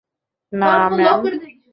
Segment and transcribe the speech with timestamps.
[0.53, 1.19] না, ম্যাম।